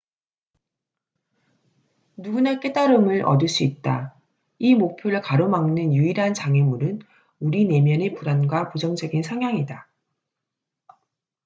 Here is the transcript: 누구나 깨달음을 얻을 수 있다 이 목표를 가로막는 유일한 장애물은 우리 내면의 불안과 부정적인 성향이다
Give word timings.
누구나 2.17 2.59
깨달음을 2.59 3.23
얻을 3.23 3.47
수 3.47 3.63
있다 3.63 4.15
이 4.57 4.73
목표를 4.73 5.21
가로막는 5.21 5.93
유일한 5.93 6.33
장애물은 6.33 7.03
우리 7.39 7.65
내면의 7.67 8.15
불안과 8.15 8.69
부정적인 8.71 9.21
성향이다 9.21 9.87